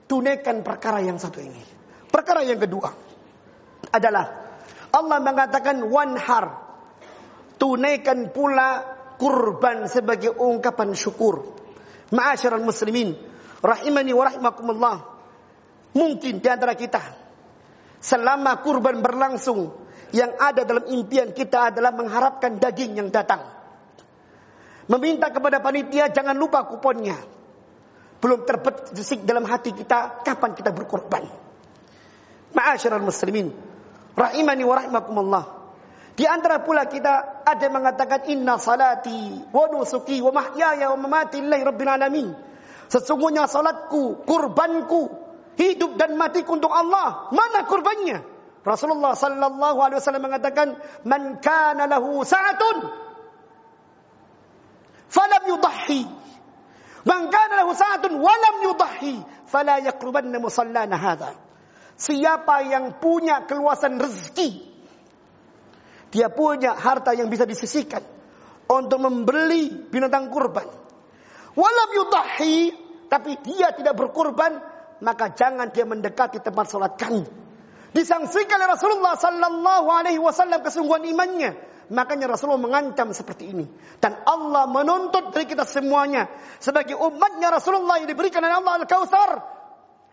tunaikan 0.09 0.65
perkara 0.65 1.05
yang 1.05 1.21
satu 1.21 1.37
ini. 1.37 1.61
Perkara 2.09 2.41
yang 2.41 2.57
kedua 2.57 2.89
adalah 3.93 4.25
Allah 4.89 5.17
mengatakan 5.21 5.85
wanhar, 5.85 6.45
tunaikan 7.61 8.33
pula 8.33 8.85
kurban 9.21 9.85
sebagai 9.85 10.33
ungkapan 10.33 10.97
syukur. 10.97 11.61
Ma'asyiral 12.09 12.65
muslimin, 12.65 13.13
rahimani 13.61 14.13
wa 14.17 14.23
rahimakumullah. 14.29 15.12
Mungkin 15.93 16.41
di 16.41 16.47
antara 16.49 16.73
kita 16.73 17.01
selama 18.03 18.59
kurban 18.65 18.99
berlangsung 18.99 19.71
yang 20.13 20.35
ada 20.37 20.65
dalam 20.65 20.85
impian 20.89 21.33
kita 21.33 21.73
adalah 21.73 21.93
mengharapkan 21.93 22.57
daging 22.61 22.97
yang 22.97 23.09
datang. 23.09 23.45
Meminta 24.89 25.31
kepada 25.31 25.63
panitia 25.63 26.11
jangan 26.11 26.35
lupa 26.35 26.67
kuponnya. 26.67 27.15
Belum 28.19 28.43
terbetik 28.43 29.23
dalam 29.23 29.47
hati 29.47 29.71
kita 29.71 30.21
kapan 30.21 30.51
kita 30.53 30.71
berkorban. 30.75 31.23
Ma'asyiral 32.53 33.01
muslimin, 33.03 33.49
rahimani 34.13 34.63
wa 34.63 34.75
rahimakumullah. 34.77 35.45
Di 36.13 36.29
antara 36.29 36.61
pula 36.61 36.85
kita 36.85 37.41
ada 37.41 37.57
yang 37.57 37.73
mengatakan 37.73 38.21
inna 38.29 38.61
salati 38.61 39.49
wa 39.49 39.65
nusuki 39.73 40.21
wa 40.21 40.29
mahyaya 40.29 40.93
wa 40.93 40.97
mamati 41.09 41.41
lillahi 41.41 41.63
rabbil 41.65 41.89
alamin. 41.89 42.27
Sesungguhnya 42.85 43.49
salatku, 43.49 44.21
kurbanku, 44.21 45.22
hidup 45.59 45.97
dan 45.99 46.15
mati 46.17 46.41
untuk 46.45 46.71
Allah. 46.71 47.29
Mana 47.33 47.65
kurbannya? 47.67 48.23
Rasulullah 48.63 49.11
sallallahu 49.11 49.77
alaihi 49.83 49.99
wasallam 49.99 50.23
mengatakan, 50.23 50.79
"Man 51.03 51.43
kana 51.43 51.83
lahu 51.85 52.23
sa'atun 52.23 52.77
falam 55.11 55.43
yudahhi." 55.47 56.01
Man 57.03 57.27
kana 57.27 57.67
lahu 57.67 57.75
sa'atun 57.75 58.15
wa 58.15 58.31
lam 58.31 58.55
yudahhi, 58.63 59.19
fala 59.51 59.83
yaqrubanna 59.83 60.39
musallana 60.39 60.95
hadha. 60.95 61.35
Siapa 61.99 62.63
yang 62.63 62.95
punya 63.03 63.43
keluasan 63.43 63.99
rezeki, 63.99 64.63
dia 66.15 66.31
punya 66.31 66.77
harta 66.77 67.11
yang 67.11 67.27
bisa 67.27 67.43
disisihkan 67.43 68.05
untuk 68.71 69.01
membeli 69.03 69.91
binatang 69.91 70.31
kurban. 70.31 70.65
Walam 71.53 71.89
yudahhi, 71.93 72.73
tapi 73.09 73.37
dia 73.45 73.73
tidak 73.77 73.93
berkurban, 73.93 74.57
maka 75.03 75.35
jangan 75.35 75.69
dia 75.69 75.83
mendekati 75.83 76.39
tempat 76.39 76.71
sholat 76.71 76.95
kami. 76.95 77.27
disangsikan 77.93 78.57
oleh 78.57 78.73
Rasulullah 78.73 79.13
sallallahu 79.13 79.87
alaihi 79.91 80.17
wasallam 80.17 80.65
kesungguhan 80.65 81.05
imannya. 81.05 81.53
Makanya 81.93 82.25
Rasulullah 82.31 82.57
mengancam 82.57 83.13
seperti 83.13 83.53
ini. 83.53 83.69
Dan 84.01 84.17
Allah 84.25 84.65
menuntut 84.65 85.29
dari 85.29 85.45
kita 85.45 85.61
semuanya. 85.67 86.25
Sebagai 86.57 86.97
umatnya 86.97 87.53
Rasulullah 87.53 88.01
yang 88.01 88.09
diberikan 88.09 88.41
oleh 88.41 88.55
Allah 88.55 88.73
Al-Kawthar. 88.81 89.31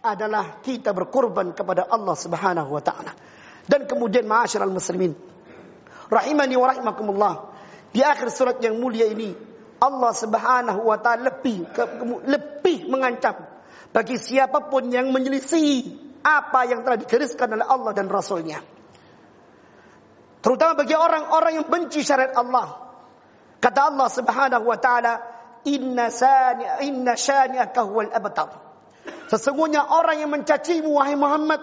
Adalah 0.05 0.61
kita 0.61 0.93
berkorban 0.93 1.57
kepada 1.57 1.89
Allah 1.89 2.17
subhanahu 2.17 2.69
wa 2.75 2.83
ta'ala. 2.85 3.13
Dan 3.65 3.89
kemudian 3.89 4.29
ma'asyiral 4.29 4.73
muslimin. 4.73 5.17
Rahimani 6.13 6.55
wa 6.59 6.67
rahimakumullah. 6.69 7.35
Di 7.95 8.05
akhir 8.05 8.29
surat 8.29 8.59
yang 8.61 8.77
mulia 8.77 9.09
ini. 9.09 9.33
Allah 9.81 10.13
subhanahu 10.13 10.85
wa 10.85 10.99
ta'ala 11.01 11.33
lebih, 11.33 11.65
lebih 12.29 12.93
mengancam. 12.93 13.50
Bagi 13.91 14.17
siapa 14.17 14.71
pun 14.71 14.87
yang 14.87 15.11
menyelisih 15.11 15.99
apa 16.23 16.69
yang 16.69 16.87
telah 16.87 16.99
digariskan 17.01 17.59
oleh 17.59 17.67
Allah 17.67 17.93
dan 17.97 18.07
Rasulnya. 18.07 18.63
Terutama 20.41 20.73
bagi 20.79 20.97
orang-orang 20.97 21.61
yang 21.61 21.67
benci 21.69 22.01
syariat 22.01 22.33
Allah. 22.39 22.93
Kata 23.61 23.93
Allah 23.93 24.09
subhanahu 24.09 24.65
wa 24.65 24.79
ta'ala, 24.81 25.15
Inna 25.69 26.09
sani 26.09 26.65
inna 26.89 27.13
syani'aka 27.13 27.85
huwal 27.85 28.09
abtar. 28.09 28.49
Sesungguhnya 29.29 29.85
orang 29.93 30.25
yang 30.25 30.33
mencacimu 30.33 30.97
wahai 30.97 31.21
Muhammad, 31.21 31.61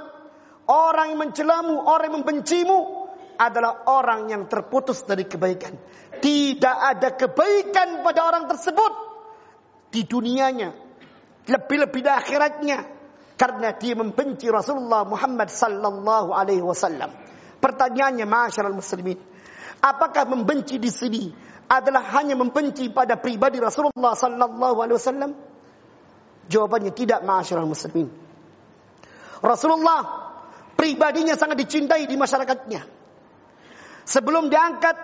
orang 0.70 1.18
yang 1.18 1.20
mencelamu, 1.26 1.82
orang 1.82 2.14
yang 2.14 2.18
membencimu 2.22 2.78
adalah 3.38 3.86
orang 3.90 4.30
yang 4.30 4.46
terputus 4.46 5.02
dari 5.06 5.26
kebaikan. 5.26 5.74
Tidak 6.22 6.78
ada 6.78 7.14
kebaikan 7.18 8.06
pada 8.06 8.22
orang 8.30 8.46
tersebut 8.46 8.94
di 9.90 10.06
dunianya, 10.06 10.74
lebih-lebih 11.48 12.02
di 12.04 12.12
akhiratnya 12.12 12.80
karena 13.40 13.72
dia 13.78 13.96
membenci 13.96 14.52
Rasulullah 14.52 15.08
Muhammad 15.08 15.48
sallallahu 15.48 16.36
alaihi 16.36 16.62
wasallam. 16.62 17.14
Pertanyaannya 17.58 18.26
masyarakat 18.28 18.76
muslimin, 18.76 19.18
apakah 19.80 20.28
membenci 20.28 20.78
di 20.78 20.92
sini 20.92 21.32
adalah 21.68 22.04
hanya 22.20 22.36
membenci 22.36 22.90
pada 22.92 23.16
pribadi 23.18 23.62
Rasulullah 23.62 24.14
sallallahu 24.18 24.78
alaihi 24.84 24.98
wasallam? 24.98 25.32
Jawabannya 26.48 26.92
tidak 26.96 27.24
masyarakat 27.24 27.68
muslimin. 27.68 28.08
Rasulullah 29.44 30.02
pribadinya 30.74 31.38
sangat 31.38 31.62
dicintai 31.62 32.10
di 32.10 32.16
masyarakatnya. 32.18 32.82
Sebelum 34.08 34.48
diangkat 34.48 34.96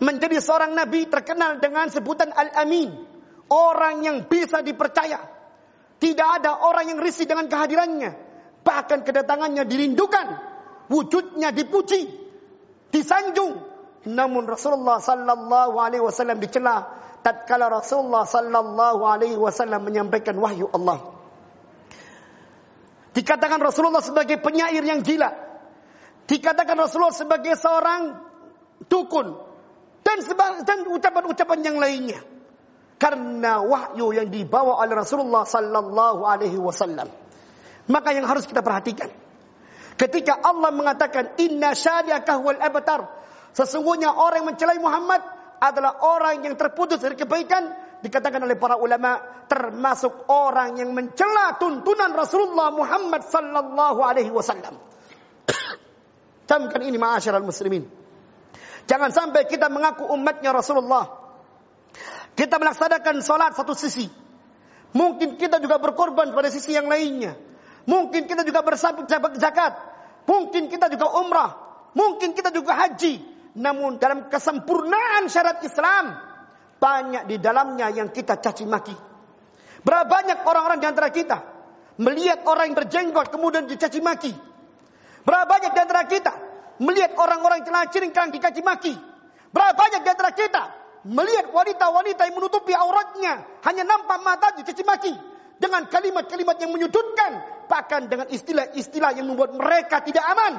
menjadi 0.00 0.40
seorang 0.40 0.72
nabi 0.72 1.06
terkenal 1.06 1.60
dengan 1.60 1.92
sebutan 1.92 2.32
Al-Amin, 2.32 2.90
orang 3.52 4.02
yang 4.02 4.16
bisa 4.26 4.64
dipercaya. 4.64 5.37
Tidak 5.98 6.28
ada 6.40 6.62
orang 6.62 6.94
yang 6.94 6.98
risih 7.02 7.26
dengan 7.26 7.50
kehadirannya. 7.50 8.14
Bahkan 8.62 9.02
kedatangannya 9.02 9.66
dirindukan. 9.66 10.26
Wujudnya 10.86 11.50
dipuji. 11.50 12.06
Disanjung. 12.94 13.58
Namun 14.06 14.46
Rasulullah 14.46 15.02
sallallahu 15.02 15.74
alaihi 15.76 16.00
wasallam 16.00 16.38
dicela 16.38 16.86
tatkala 17.20 17.66
Rasulullah 17.66 18.22
sallallahu 18.24 19.02
alaihi 19.02 19.34
wasallam 19.34 19.82
menyampaikan 19.84 20.38
wahyu 20.38 20.70
Allah. 20.70 21.02
Dikatakan 23.12 23.58
Rasulullah 23.58 24.00
sebagai 24.00 24.38
penyair 24.38 24.80
yang 24.86 25.02
gila. 25.02 25.34
Dikatakan 26.30 26.78
Rasulullah 26.78 27.10
sebagai 27.10 27.58
seorang 27.58 28.14
dukun 28.86 29.34
dan 30.06 30.78
ucapan-ucapan 30.86 31.58
yang 31.66 31.76
lainnya 31.82 32.37
karena 32.98 33.62
wahyu 33.62 34.10
yang 34.10 34.28
dibawa 34.28 34.82
oleh 34.82 34.94
Rasulullah 34.98 35.46
sallallahu 35.46 36.26
alaihi 36.26 36.58
wasallam. 36.58 37.06
Maka 37.88 38.12
yang 38.12 38.26
harus 38.26 38.44
kita 38.44 38.60
perhatikan 38.60 39.08
ketika 39.98 40.38
Allah 40.38 40.70
mengatakan 40.74 41.38
inna 41.40 41.72
syari'aka 41.72 42.42
wal 42.42 42.58
abtar, 42.58 43.06
sesungguhnya 43.54 44.12
orang 44.12 44.44
yang 44.44 44.48
mencela 44.52 44.74
Muhammad 44.76 45.22
adalah 45.58 46.02
orang 46.04 46.42
yang 46.42 46.54
terputus 46.54 47.02
dari 47.02 47.18
kebaikan 47.18 47.74
dikatakan 47.98 48.38
oleh 48.42 48.54
para 48.54 48.78
ulama 48.78 49.18
termasuk 49.50 50.30
orang 50.30 50.78
yang 50.78 50.94
mencela 50.94 51.58
tuntunan 51.58 52.14
Rasulullah 52.14 52.70
Muhammad 52.70 53.26
sallallahu 53.26 54.00
alaihi 54.02 54.30
wasallam. 54.30 54.78
Camkan 56.48 56.80
ini 56.80 56.96
ma'asyiral 56.96 57.44
muslimin. 57.44 57.84
Jangan 58.88 59.12
sampai 59.12 59.44
kita 59.44 59.68
mengaku 59.68 60.08
umatnya 60.08 60.48
Rasulullah 60.54 61.27
kita 62.38 62.54
melaksanakan 62.62 63.18
sholat 63.18 63.58
satu 63.58 63.74
sisi. 63.74 64.06
Mungkin 64.94 65.34
kita 65.34 65.58
juga 65.58 65.82
berkorban 65.82 66.30
pada 66.30 66.46
sisi 66.54 66.70
yang 66.70 66.86
lainnya. 66.86 67.34
Mungkin 67.82 68.30
kita 68.30 68.46
juga 68.46 68.62
bersabit 68.62 69.10
zakat. 69.42 69.74
Mungkin 70.22 70.70
kita 70.70 70.86
juga 70.86 71.18
umrah. 71.18 71.50
Mungkin 71.98 72.38
kita 72.38 72.54
juga 72.54 72.78
haji. 72.78 73.18
Namun 73.58 73.98
dalam 73.98 74.30
kesempurnaan 74.30 75.26
syarat 75.26 75.66
Islam. 75.66 76.14
Banyak 76.78 77.26
di 77.26 77.42
dalamnya 77.42 77.90
yang 77.90 78.14
kita 78.14 78.38
caci 78.38 78.62
maki. 78.62 78.94
Berapa 79.82 80.06
banyak 80.06 80.38
orang-orang 80.46 80.78
di 80.78 80.86
antara 80.86 81.10
kita. 81.10 81.42
Melihat 81.98 82.46
orang 82.46 82.70
yang 82.70 82.78
berjenggot 82.78 83.34
kemudian 83.34 83.66
dicaci 83.66 83.98
maki. 83.98 84.30
Berapa 85.26 85.42
banyak 85.42 85.74
di 85.74 85.80
antara 85.82 86.06
kita. 86.06 86.32
Melihat 86.78 87.18
orang-orang 87.18 87.66
yang 87.66 87.74
telah 87.74 87.90
ciringkang 87.90 88.30
dicaci 88.30 88.62
maki. 88.62 88.94
Berapa 89.50 89.74
banyak 89.74 90.06
di 90.06 90.10
antara 90.14 90.30
kita 90.30 90.78
melihat 91.06 91.54
wanita-wanita 91.54 92.26
yang 92.26 92.36
menutupi 92.36 92.74
auratnya 92.74 93.46
hanya 93.66 93.84
nampak 93.86 94.18
mata 94.24 94.54
dicaci 94.58 94.82
maki 94.82 95.14
dengan 95.58 95.86
kalimat-kalimat 95.86 96.56
yang 96.58 96.70
menyudutkan 96.74 97.30
bahkan 97.68 98.06
dengan 98.06 98.26
istilah-istilah 98.30 99.14
yang 99.14 99.26
membuat 99.28 99.54
mereka 99.54 100.02
tidak 100.02 100.24
aman 100.24 100.54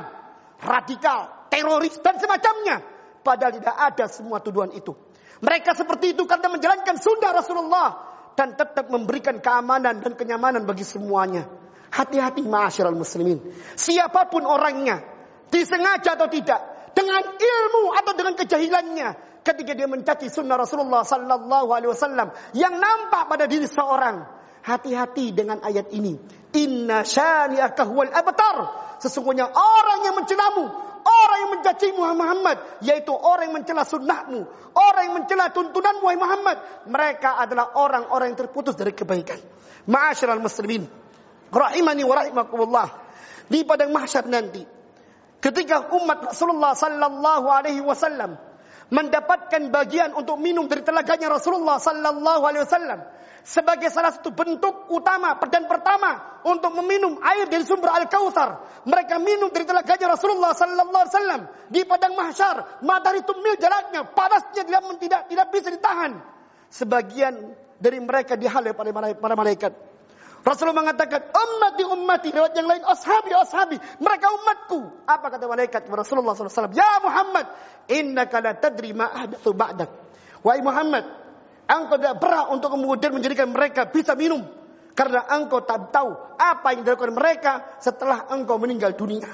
radikal 0.63 1.47
teroris 1.49 1.97
dan 1.99 2.19
semacamnya. 2.19 2.77
Padahal 3.19 3.59
tidak 3.59 3.75
ada 3.75 4.05
semua 4.07 4.39
tuduhan 4.39 4.71
itu. 4.71 4.95
Mereka 5.39 5.75
seperti 5.75 6.15
itu 6.15 6.23
karena 6.23 6.51
menjalankan 6.51 6.95
sunnah 6.99 7.31
Rasulullah 7.35 7.89
dan 8.35 8.55
tetap 8.55 8.87
memberikan 8.87 9.39
keamanan 9.43 9.99
dan 9.99 10.13
kenyamanan 10.15 10.63
bagi 10.63 10.87
semuanya. 10.87 11.47
Hati-hati 11.89 12.45
ma'asyiral 12.45 12.95
muslimin. 12.95 13.41
Siapa 13.75 14.29
pun 14.29 14.45
orangnya 14.45 15.01
disengaja 15.49 16.15
atau 16.15 16.29
tidak 16.29 16.91
dengan 16.93 17.23
ilmu 17.23 17.83
atau 17.97 18.13
dengan 18.13 18.33
kejahilannya 18.37 19.09
ketika 19.43 19.71
dia 19.75 19.87
mencaci 19.87 20.27
sunnah 20.27 20.59
Rasulullah 20.59 21.03
sallallahu 21.07 21.69
alaihi 21.71 21.91
wasallam 21.91 22.31
yang 22.53 22.75
nampak 22.77 23.29
pada 23.29 23.45
diri 23.47 23.65
seorang. 23.65 24.39
Hati-hati 24.59 25.31
dengan 25.31 25.63
ayat 25.63 25.87
ini. 25.95 26.19
Inna 26.59 27.07
syani'aka 27.07 27.87
huwal 27.87 28.11
abtar. 28.11 28.57
Sesungguhnya 28.99 29.47
orang 29.47 29.99
yang 30.03 30.19
mencelamu, 30.19 30.67
orang 31.07 31.37
yang 31.39 31.51
mencaci 31.55 31.95
Muhammad, 31.95 32.57
yaitu 32.83 33.15
orang 33.15 33.47
yang 33.47 33.55
mencela 33.63 33.87
sunnahmu, 33.87 34.43
orang 34.75 35.03
yang 35.07 35.15
mencela 35.23 35.47
tuntunanmu 35.55 36.03
wahai 36.03 36.19
Muhammad, 36.19 36.57
mereka 36.91 37.39
adalah 37.39 37.71
orang-orang 37.79 38.35
yang 38.35 38.39
terputus 38.43 38.75
dari 38.75 38.91
kebaikan. 38.91 39.39
Ma'asyiral 39.87 40.43
muslimin, 40.43 40.83
rahimani 41.47 42.03
wa 42.03 42.15
rahimakumullah. 42.19 42.87
Di 43.47 43.63
padang 43.63 43.95
mahsyar 43.95 44.27
nanti, 44.27 44.67
ketika 45.39 45.95
umat 45.95 46.35
Rasulullah 46.35 46.75
sallallahu 46.75 47.47
alaihi 47.47 47.79
wasallam 47.79 48.48
mendapatkan 48.89 49.69
bagian 49.69 50.13
untuk 50.17 50.37
minum 50.41 50.65
dari 50.65 50.81
telaganya 50.81 51.37
Rasulullah 51.37 51.77
sallallahu 51.77 52.43
alaihi 52.45 52.65
wasallam 52.65 52.99
sebagai 53.45 53.89
salah 53.89 54.13
satu 54.13 54.29
bentuk 54.35 54.91
utama 54.93 55.33
dan 55.49 55.65
pertama 55.65 56.41
untuk 56.45 56.69
meminum 56.83 57.17
air 57.23 57.49
dari 57.49 57.65
sumber 57.65 57.89
Al-Kautsar. 57.89 58.83
Mereka 58.85 59.17
minum 59.17 59.49
dari 59.49 59.65
telaganya 59.65 60.13
Rasulullah 60.13 60.53
sallallahu 60.53 60.91
alaihi 60.93 61.15
wasallam 61.15 61.41
di 61.71 61.81
padang 61.87 62.13
mahsyar. 62.13 62.83
Matahari 62.85 63.25
tumil 63.25 63.57
jaraknya, 63.57 64.05
panasnya 64.11 64.63
tidak 64.67 64.81
tidak 65.01 65.21
tidak 65.31 65.47
bisa 65.49 65.67
ditahan. 65.73 66.11
Sebagian 66.69 67.33
dari 67.81 67.97
mereka 67.97 68.37
dihalau 68.37 68.75
para 69.17 69.33
malaikat. 69.33 69.88
Rasulullah 70.39 70.87
mengatakan, 70.87 71.19
ummati 71.35 71.83
ummati. 71.83 72.29
Lewat 72.31 72.55
yang 72.55 72.67
lain, 72.67 72.83
ashabi 72.87 73.31
ashabi. 73.35 73.77
Mereka 73.99 74.27
umatku. 74.39 74.79
Apa 75.03 75.27
kata 75.35 75.45
malaikat 75.51 75.83
Rasulullah 75.91 76.35
SAW? 76.35 76.71
Ya 76.71 76.99
Muhammad, 77.03 77.45
innaka 77.91 78.39
la 78.39 78.55
tadri 78.55 78.95
ma 78.95 79.11
ba'dak. 79.43 79.89
Wahai 80.39 80.63
Muhammad, 80.63 81.03
engkau 81.67 81.99
tidak 81.99 82.15
berhak 82.23 82.47
untuk 82.55 82.71
kemudian 82.71 83.11
menjadikan 83.11 83.51
mereka 83.51 83.91
bisa 83.91 84.15
minum. 84.15 84.47
Karena 84.95 85.27
engkau 85.31 85.63
tak 85.63 85.95
tahu 85.95 86.11
apa 86.35 86.75
yang 86.75 86.83
dilakukan 86.83 87.15
mereka 87.15 87.51
setelah 87.79 88.27
engkau 88.31 88.59
meninggal 88.59 88.95
dunia. 88.95 89.27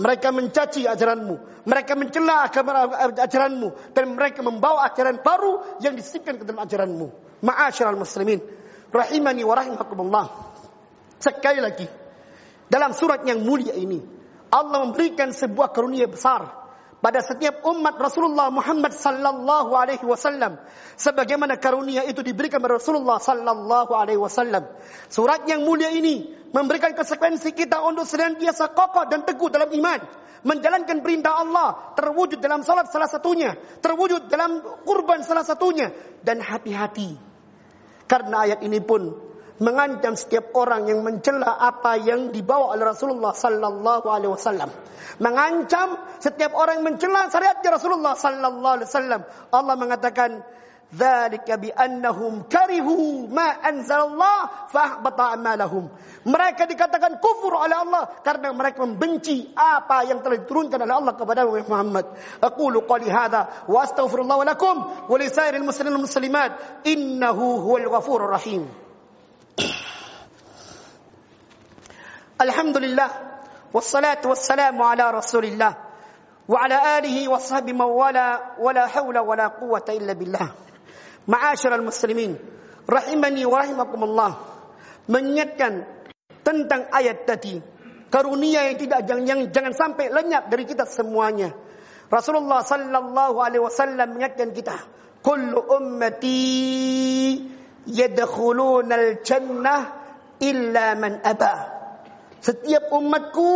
Mereka 0.00 0.32
mencaci 0.32 0.88
ajaranmu. 0.88 1.68
Mereka 1.68 1.92
mencela 1.96 2.48
ajaranmu. 2.48 3.92
Dan 3.92 4.16
mereka 4.16 4.40
membawa 4.40 4.88
ajaran 4.88 5.20
baru 5.20 5.80
yang 5.84 5.92
disipkan 5.92 6.40
ke 6.40 6.48
dalam 6.48 6.64
ajaranmu. 6.64 7.12
Ma'asyiral 7.44 8.00
muslimin 8.00 8.40
rahimani 8.92 9.42
wa 9.42 9.54
rahimakumullah. 9.56 10.26
Sekali 11.18 11.60
lagi, 11.64 11.88
dalam 12.68 12.92
surat 12.92 13.24
yang 13.24 13.40
mulia 13.42 13.72
ini, 13.74 14.00
Allah 14.52 14.84
memberikan 14.84 15.32
sebuah 15.32 15.72
karunia 15.72 16.04
besar 16.06 16.62
pada 17.02 17.18
setiap 17.18 17.66
umat 17.66 17.98
Rasulullah 17.98 18.52
Muhammad 18.52 18.94
sallallahu 18.94 19.74
alaihi 19.74 20.06
wasallam 20.06 20.60
sebagaimana 20.94 21.58
karunia 21.58 22.06
itu 22.06 22.22
diberikan 22.22 22.62
kepada 22.62 22.78
Rasulullah 22.78 23.18
sallallahu 23.18 23.90
alaihi 23.96 24.20
wasallam. 24.20 24.70
Surat 25.10 25.42
yang 25.50 25.66
mulia 25.66 25.90
ini 25.90 26.30
memberikan 26.54 26.94
konsekuensi 26.94 27.56
kita 27.56 27.82
untuk 27.82 28.06
senantiasa 28.06 28.70
kokoh 28.70 29.08
dan 29.10 29.26
teguh 29.26 29.50
dalam 29.50 29.72
iman, 29.72 30.00
menjalankan 30.46 31.02
perintah 31.02 31.42
Allah, 31.42 31.96
terwujud 31.98 32.38
dalam 32.38 32.62
salat 32.62 32.86
salah 32.92 33.10
satunya, 33.10 33.58
terwujud 33.82 34.30
dalam 34.30 34.62
kurban 34.86 35.26
salah 35.26 35.42
satunya 35.42 35.90
dan 36.22 36.38
hati-hati. 36.38 37.31
Karena 38.12 38.44
ayat 38.44 38.60
ini 38.60 38.76
pun 38.84 39.08
mengancam 39.56 40.12
setiap 40.12 40.52
orang 40.52 40.84
yang 40.84 41.00
mencela 41.00 41.56
apa 41.56 41.96
yang 41.96 42.28
dibawa 42.28 42.76
oleh 42.76 42.84
Rasulullah 42.84 43.32
sallallahu 43.32 44.04
alaihi 44.04 44.36
wasallam. 44.36 44.68
Mengancam 45.16 45.96
setiap 46.20 46.52
orang 46.52 46.84
yang 46.84 46.92
mencela 46.92 47.32
syariat 47.32 47.56
Rasulullah 47.64 48.12
sallallahu 48.12 48.74
alaihi 48.76 48.88
wasallam. 48.92 49.20
Allah 49.48 49.74
mengatakan 49.80 50.44
ذلك 50.92 51.48
بأنهم 51.48 52.52
كرهوا 52.52 53.32
ما 53.32 53.48
anzal 53.64 54.12
Allah 54.12 54.68
fahbata 54.68 55.32
amalahum. 55.32 55.88
Mereka 56.28 56.68
dikatakan 56.68 57.16
kufur 57.16 57.56
oleh 57.56 57.72
Allah 57.72 58.12
karena 58.20 58.52
mereka 58.52 58.84
membenci 58.84 59.48
apa 59.56 60.04
yang 60.04 60.20
telah 60.20 60.44
diturunkan 60.44 60.76
oleh 60.84 60.94
Allah 60.94 61.14
kepada 61.16 61.48
Muhammad. 61.48 62.12
Aqulu 62.44 62.84
qali 62.84 63.08
hadza 63.08 63.64
wa 63.64 63.78
astaghfirullah 63.80 64.36
wa 64.36 64.46
lakum 64.46 64.76
wa 64.84 65.16
li 65.16 65.32
sairil 65.32 65.64
muslimin 65.64 65.96
wal 65.96 66.04
muslimat 66.04 66.50
innahu 66.84 67.64
huwal 67.64 67.88
ghafurur 67.88 68.28
rahim. 68.28 68.68
Alhamdulillah 72.36 73.10
wassalatu 73.72 74.34
wassalamu 74.34 74.84
ala 74.84 75.14
Rasulillah 75.14 75.72
wa 76.44 76.58
ala 76.58 76.98
alihi 77.00 77.30
wa 77.30 77.38
sahbihi 77.38 77.76
man 77.76 77.88
wala 77.88 78.58
wala 78.58 78.84
haula 78.90 79.22
wala 79.22 79.46
quwwata 79.56 79.94
illa 79.96 80.12
billah. 80.12 80.71
Ma'asyiral 81.26 81.86
muslimin, 81.86 82.34
rahimani 82.86 83.42
wa 83.46 83.56
rahimakumullah. 83.62 84.32
Mengingatkan 85.06 85.86
tentang 86.42 86.90
ayat 86.90 87.26
tadi, 87.26 87.58
karunia 88.10 88.66
yang 88.70 88.76
tidak 88.78 89.00
jangan, 89.06 89.24
yang, 89.26 89.40
jangan 89.54 89.74
sampai 89.74 90.10
lenyap 90.10 90.50
dari 90.50 90.66
kita 90.66 90.86
semuanya. 90.86 91.54
Rasulullah 92.10 92.60
sallallahu 92.60 93.38
alaihi 93.40 93.62
wasallam 93.62 94.18
mengingatkan 94.18 94.52
kita, 94.52 94.76
"Kullu 95.22 95.62
ummati 95.64 97.40
yadkhuluna 97.88 98.94
al-jannah 98.94 99.80
illa 100.42 100.86
man 100.98 101.22
aba." 101.22 101.54
Setiap 102.42 102.90
umatku 102.90 103.50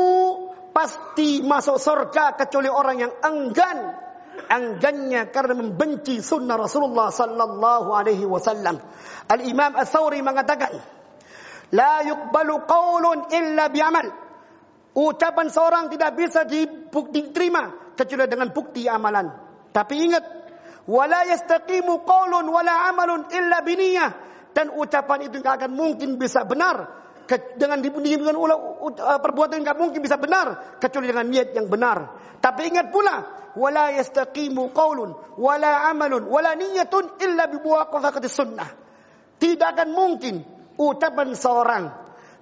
pasti 0.70 1.42
masuk 1.42 1.83
surga 1.83 2.38
kecuali 2.38 2.70
orang 2.70 2.96
yang 3.02 3.12
enggan 3.26 4.06
Enggannya 4.46 5.33
karena 5.33 5.55
membenci 5.57 6.20
sunnah 6.20 6.55
Rasulullah 6.61 7.09
sallallahu 7.11 7.90
alaihi 7.90 8.29
wasallam. 8.29 8.79
Al-Imam 9.27 9.75
Ats-Tsauri 9.75 10.22
mengatakan, 10.22 10.77
"La 11.75 12.05
yuqbalu 12.07 12.55
qaulun 12.68 13.18
illa 13.33 13.66
bi'amal." 13.72 14.07
Ucapan 14.96 15.46
seorang 15.53 15.92
tidak 15.92 16.16
bisa 16.16 16.49
diterima 16.49 17.92
kecuali 17.99 18.27
dengan 18.31 18.49
bukti 18.55 18.88
amalan. 18.88 19.29
Tapi 19.75 19.94
ingat, 20.09 20.25
"Wala 20.88 21.29
yastaqimu 21.29 22.07
qaulun 22.07 22.49
wala 22.49 22.88
amalun 22.88 23.29
illa 23.29 23.61
biniyah." 23.61 24.11
Dan 24.57 24.72
ucapan 24.72 25.29
itu 25.29 25.44
tidak 25.44 25.61
akan 25.61 25.77
mungkin 25.77 26.16
bisa 26.16 26.49
benar 26.49 27.06
dengan 27.58 27.82
dengan 27.82 28.36
uh, 28.38 29.18
perbuatan 29.18 29.58
yang 29.58 29.76
mungkin 29.76 29.98
bisa 29.98 30.14
benar 30.14 30.78
kecuali 30.78 31.10
dengan 31.10 31.26
niat 31.26 31.52
yang 31.52 31.66
benar. 31.66 31.98
Tapi 32.38 32.70
ingat 32.70 32.94
pula, 32.94 33.16
wala 33.58 33.90
yastaqimu 33.98 34.70
qaulun 34.70 35.10
wala 35.34 35.90
amalun 35.90 36.30
wala 36.30 36.54
niyatun 36.54 37.18
illa 37.18 37.50
bi 37.50 37.58
sunnah. 38.30 38.70
Tidak 39.36 39.68
akan 39.68 39.88
mungkin 39.92 40.40
ucapan 40.78 41.34
seorang, 41.34 41.84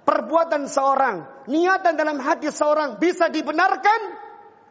perbuatan 0.05 0.69
seorang, 0.69 1.47
niatan 1.49 1.97
dalam 1.97 2.21
hati 2.21 2.53
seorang 2.53 3.01
bisa 3.01 3.27
dibenarkan 3.27 4.23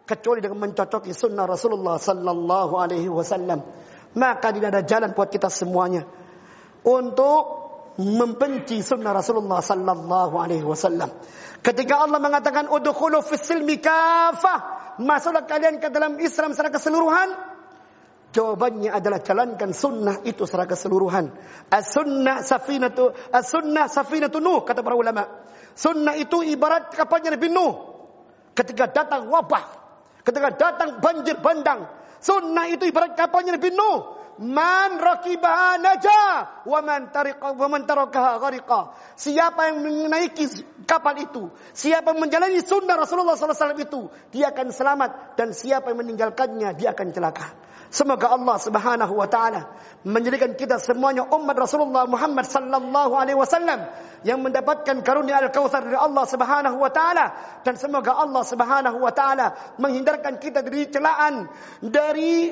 kecuali 0.06 0.40
dengan 0.40 0.68
mencocoki 0.68 1.10
sunnah 1.10 1.44
Rasulullah 1.48 1.98
sallallahu 1.98 2.74
alaihi 2.78 3.10
wasallam. 3.10 3.60
Maka 4.14 4.54
tidak 4.54 4.70
ada 4.70 4.82
jalan 4.86 5.10
buat 5.10 5.26
kita 5.26 5.50
semuanya 5.50 6.06
untuk 6.86 7.63
membenci 7.98 8.82
sunnah 8.82 9.14
Rasulullah 9.14 9.62
sallallahu 9.62 10.34
alaihi 10.34 10.66
wasallam. 10.66 11.14
Ketika 11.62 12.02
Allah 12.02 12.18
mengatakan 12.18 12.66
udkhulu 12.66 13.22
fis 13.22 13.46
silmi 13.46 13.78
kafah, 13.78 14.94
masuklah 14.98 15.46
kalian 15.46 15.78
ke 15.78 15.88
dalam 15.88 16.18
Islam 16.18 16.52
secara 16.52 16.74
keseluruhan. 16.74 17.28
Jawabannya 18.34 18.90
adalah 18.90 19.22
jalankan 19.22 19.70
sunnah 19.70 20.26
itu 20.26 20.42
secara 20.42 20.66
keseluruhan. 20.66 21.30
As-sunnah 21.70 22.42
safinatu 22.42 23.14
as-sunnah 23.30 23.86
safinatu 23.86 24.42
Nuh 24.42 24.66
kata 24.66 24.82
para 24.82 24.98
ulama. 24.98 25.46
Sunnah 25.78 26.18
itu 26.18 26.42
ibarat 26.42 26.90
kapalnya 26.90 27.38
Nabi 27.38 27.46
Nuh. 27.54 27.94
Ketika 28.58 28.90
datang 28.90 29.30
wabah, 29.30 29.64
ketika 30.26 30.50
datang 30.50 30.98
banjir 30.98 31.38
bandang, 31.38 31.86
sunnah 32.18 32.66
itu 32.66 32.90
ibarat 32.90 33.14
kapalnya 33.14 33.54
Nabi 33.54 33.70
Nuh 33.70 34.23
Man 34.42 34.98
rakibaha 34.98 35.78
naja 35.78 36.22
wa 36.66 36.80
man 36.82 37.14
tariqa 37.14 37.54
wa 37.54 37.66
man 37.70 37.86
tarakaha. 37.86 38.94
Siapa 39.14 39.70
yang 39.70 39.78
menaiki 39.84 40.48
kapal 40.88 41.22
itu, 41.22 41.54
siapa 41.70 42.10
yang 42.10 42.26
menjalani 42.26 42.58
sunnah 42.58 42.98
Rasulullah 42.98 43.38
SAW 43.38 43.78
itu, 43.78 44.10
dia 44.34 44.50
akan 44.50 44.74
selamat 44.74 45.38
dan 45.38 45.54
siapa 45.54 45.94
yang 45.94 46.02
meninggalkannya 46.02 46.74
dia 46.74 46.90
akan 46.90 47.14
celaka. 47.14 47.46
Semoga 47.94 48.34
Allah 48.34 48.58
Subhanahu 48.58 49.14
wa 49.14 49.30
taala 49.30 49.70
menjadikan 50.02 50.58
kita 50.58 50.82
semuanya 50.82 51.30
umat 51.30 51.54
Rasulullah 51.54 52.10
Muhammad 52.10 52.42
sallallahu 52.42 53.14
alaihi 53.14 53.38
wasallam 53.38 53.86
yang 54.26 54.42
mendapatkan 54.42 54.98
karunia 55.06 55.38
Al-Kautsar 55.38 55.86
dari 55.86 55.94
Allah 55.94 56.26
Subhanahu 56.26 56.82
wa 56.82 56.90
taala 56.90 57.26
dan 57.62 57.78
semoga 57.78 58.18
Allah 58.18 58.42
Subhanahu 58.42 58.98
wa 58.98 59.14
taala 59.14 59.78
menghindarkan 59.78 60.42
kita 60.42 60.66
dari 60.66 60.90
celaan 60.90 61.46
dari 61.86 62.50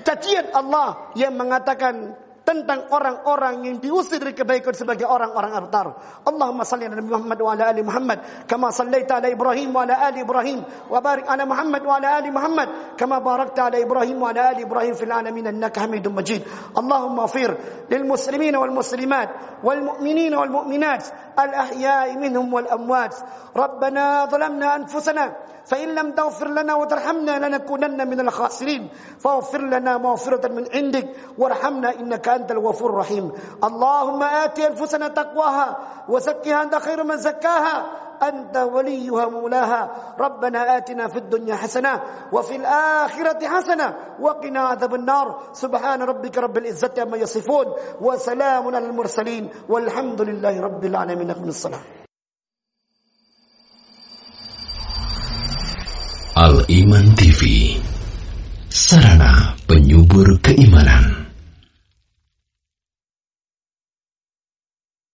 cacian 0.00 0.48
Allah 0.56 1.12
yang 1.12 1.36
mengatakan 1.36 2.16
tentang 2.42 2.90
orang-orang 2.90 3.62
yang 3.66 3.76
diusir 3.78 4.18
dari 4.18 4.34
kebaikan 4.34 4.74
sebagai 4.74 5.06
orang-orang 5.06 5.54
abtar. 5.54 5.86
Allahumma 6.26 6.66
salli 6.66 6.90
ala 6.90 6.98
Muhammad 6.98 7.38
wa 7.38 7.50
ala 7.54 7.64
ali 7.70 7.82
Muhammad 7.86 8.18
kama 8.50 8.74
sallaita 8.74 9.22
ala 9.22 9.30
Ibrahim 9.30 9.70
wa 9.70 9.86
ala 9.86 9.94
ali 10.10 10.26
Ibrahim 10.26 10.58
wa 10.90 10.98
barik 10.98 11.26
ala 11.30 11.46
Muhammad 11.46 11.82
wa 11.86 11.94
ala 12.02 12.08
ali 12.18 12.30
Muhammad 12.34 12.68
kama 12.98 13.22
barakta 13.22 13.70
ala 13.70 13.78
Ibrahim 13.78 14.18
wa 14.18 14.34
ala 14.34 14.50
ali 14.50 14.66
Ibrahim 14.66 14.94
fil 14.98 15.14
alamin 15.14 15.46
innaka 15.54 15.86
Hamidum 15.86 16.18
Majid. 16.18 16.42
Allahumma 16.74 17.30
fir 17.30 17.54
lil 17.86 18.04
muslimin 18.04 18.58
wal 18.58 18.74
muslimat 18.74 19.62
wal 19.62 19.78
mu'minin 19.78 20.34
wal 20.34 20.50
mu'minat 20.50 21.34
al 21.38 21.50
ahya'i 21.70 22.18
minhum 22.18 22.50
wal 22.50 22.66
amwat. 22.66 23.14
Rabbana 23.54 24.26
zalamna 24.26 24.82
anfusana 24.82 25.52
فإن 25.62 25.94
لم 25.94 26.12
تغفر 26.12 26.48
لنا 26.48 26.74
وترحمنا 26.74 27.46
لنكونن 27.48 28.08
من 28.08 28.20
الخاسرين 28.20 28.88
فاغفر 29.18 29.62
لنا 29.62 29.98
مغفرة 29.98 30.48
من 30.48 30.66
عندك 30.74 31.06
وارحمنا 31.38 32.02
إنك 32.02 32.28
أنت 32.36 32.50
الغفور 32.50 32.90
الرحيم. 32.90 33.32
اللهم 33.64 34.22
آت 34.22 34.58
أنفسنا 34.58 35.08
تقواها 35.08 35.68
وزكها 36.08 36.62
أنت 36.62 36.74
خير 36.76 37.04
من 37.04 37.16
زكاها. 37.16 37.76
أنت 38.22 38.56
وليها 38.56 39.26
مولاها. 39.26 40.14
ربنا 40.20 40.76
آتنا 40.76 41.08
في 41.08 41.18
الدنيا 41.18 41.56
حسنة 41.56 42.02
وفي 42.32 42.56
الآخرة 42.56 43.40
حسنة 43.42 43.94
وقنا 44.20 44.60
عذاب 44.60 44.94
النار. 44.94 45.26
سبحان 45.52 46.02
ربك 46.02 46.38
رب 46.38 46.56
العزة 46.58 46.94
عما 46.98 47.16
يصفون 47.16 47.66
وسلام 48.00 48.64
على 48.74 48.86
المرسلين. 48.86 49.50
والحمد 49.68 50.20
لله 50.22 50.54
رب 50.60 50.84
العالمين. 50.84 51.34
من 51.42 51.48
الصلاة. 51.48 51.82
Al 56.32 56.64
Iman 56.64 57.12
TV 57.12 57.76
Sarana 58.72 59.52
penyubur 59.68 60.40
keimanan. 60.40 61.21